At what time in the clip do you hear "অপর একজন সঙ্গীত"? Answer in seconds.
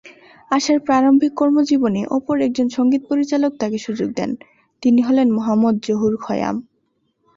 2.09-3.01